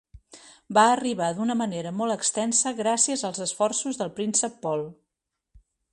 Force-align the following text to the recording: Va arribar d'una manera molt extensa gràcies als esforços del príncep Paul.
Va 0.77 0.85
arribar 0.93 1.27
d'una 1.39 1.57
manera 1.59 1.91
molt 1.99 2.15
extensa 2.15 2.73
gràcies 2.79 3.25
als 3.31 3.45
esforços 3.49 4.01
del 4.01 4.11
príncep 4.21 4.57
Paul. 4.65 4.87